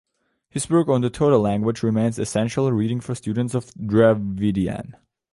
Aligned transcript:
His 0.49 0.67
work 0.67 0.87
on 0.87 1.01
the 1.01 1.11
Toda 1.11 1.37
language 1.37 1.83
remains 1.83 2.17
essential 2.17 2.71
reading 2.71 3.01
for 3.01 3.13
students 3.13 3.53
of 3.53 3.67
Dravidian. 3.75 4.93